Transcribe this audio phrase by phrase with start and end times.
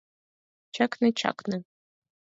[0.79, 1.57] Чакне, чакне...